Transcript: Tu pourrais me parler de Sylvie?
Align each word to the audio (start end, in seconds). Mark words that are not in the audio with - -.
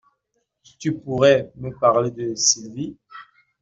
Tu 0.79 0.95
pourrais 0.97 1.51
me 1.57 1.77
parler 1.77 2.09
de 2.09 2.33
Sylvie? 2.33 2.97